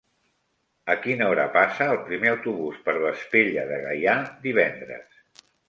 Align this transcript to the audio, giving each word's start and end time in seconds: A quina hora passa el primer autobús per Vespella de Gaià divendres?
A 0.93 0.95
quina 1.03 1.27
hora 1.33 1.45
passa 1.57 1.89
el 1.93 1.99
primer 2.09 2.33
autobús 2.33 2.81
per 2.89 2.97
Vespella 3.05 3.69
de 3.73 3.81
Gaià 3.87 4.19
divendres? 4.51 5.25